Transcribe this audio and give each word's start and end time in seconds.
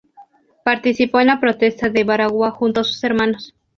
Participó 0.63 1.19
en 1.19 1.27
la 1.27 1.39
Protesta 1.39 1.87
de 1.89 2.03
Baraguá 2.03 2.49
junto 2.49 2.81
a 2.81 2.85
sus 2.85 3.03
hermanos. 3.03 3.53